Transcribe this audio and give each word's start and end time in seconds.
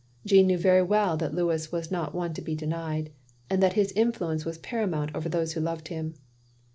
"Jeanne 0.25 0.47
knew 0.47 0.57
very 0.57 0.81
weill 0.81 1.15
that 1.15 1.35
Louis 1.35 1.71
was 1.71 1.91
not 1.91 2.15
one 2.15 2.33
to 2.33 2.41
be 2.41 2.55
denied, 2.55 3.11
and 3.51 3.61
that 3.61 3.73
his 3.73 3.91
influence 3.91 4.43
was 4.45 4.57
paramount 4.57 5.11
over 5.13 5.29
those 5.29 5.53
who 5.53 5.61
loved 5.61 5.89
him. 5.89 6.15